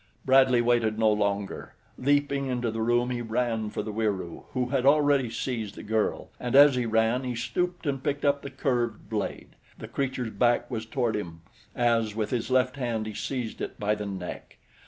Bradley 0.25 0.61
waited 0.61 0.97
no 0.97 1.11
longer. 1.11 1.75
Leaping 1.95 2.47
into 2.47 2.71
the 2.71 2.81
room 2.81 3.11
he 3.11 3.21
ran 3.21 3.69
for 3.69 3.83
the 3.83 3.91
Wieroo, 3.93 4.45
who 4.53 4.69
had 4.69 4.83
already 4.83 5.29
seized 5.29 5.75
the 5.75 5.83
girl, 5.83 6.29
and 6.39 6.55
as 6.55 6.73
he 6.73 6.87
ran, 6.87 7.23
he 7.23 7.35
stooped 7.35 7.85
and 7.85 8.03
picked 8.03 8.25
up 8.25 8.41
the 8.41 8.49
curved 8.49 9.11
blade. 9.11 9.49
The 9.77 9.87
creature's 9.87 10.31
back 10.31 10.71
was 10.71 10.87
toward 10.87 11.15
him 11.15 11.41
as, 11.75 12.15
with 12.15 12.31
his 12.31 12.49
left 12.49 12.77
hand, 12.77 13.05
he 13.05 13.13
seized 13.13 13.61
it 13.61 13.79
by 13.79 13.93
the 13.93 14.07
neck. 14.07 14.57